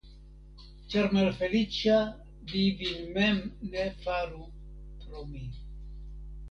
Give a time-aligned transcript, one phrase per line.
[0.93, 1.99] Ĉar malfeliĉa
[2.53, 3.39] vi vin mem
[3.75, 4.45] ne faru
[5.05, 5.49] pro mi.